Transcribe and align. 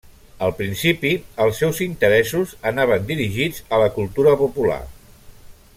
Al 0.45 0.53
principi, 0.59 1.11
els 1.45 1.59
seus 1.63 1.81
interessos 1.87 2.55
anaven 2.71 3.05
dirigits 3.11 3.61
a 3.79 3.83
la 3.85 3.91
cultura 3.99 4.35
popular. 4.41 4.81